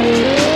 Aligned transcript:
Yeah. 0.00 0.49